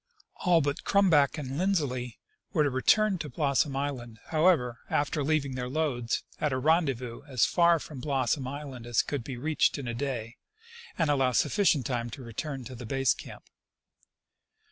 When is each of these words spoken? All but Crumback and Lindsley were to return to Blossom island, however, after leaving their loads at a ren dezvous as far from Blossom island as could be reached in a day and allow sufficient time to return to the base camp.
All 0.37 0.61
but 0.61 0.83
Crumback 0.83 1.37
and 1.37 1.59
Lindsley 1.59 2.17
were 2.53 2.63
to 2.63 2.71
return 2.71 3.19
to 3.19 3.29
Blossom 3.29 3.75
island, 3.75 4.17
however, 4.29 4.79
after 4.89 5.23
leaving 5.23 5.53
their 5.53 5.69
loads 5.69 6.23
at 6.39 6.51
a 6.51 6.57
ren 6.57 6.85
dezvous 6.87 7.21
as 7.29 7.45
far 7.45 7.77
from 7.77 7.99
Blossom 7.99 8.47
island 8.47 8.87
as 8.87 9.03
could 9.03 9.23
be 9.23 9.37
reached 9.37 9.77
in 9.77 9.87
a 9.87 9.93
day 9.93 10.37
and 10.97 11.11
allow 11.11 11.33
sufficient 11.33 11.85
time 11.85 12.09
to 12.09 12.23
return 12.23 12.63
to 12.63 12.73
the 12.73 12.87
base 12.87 13.13
camp. 13.13 13.43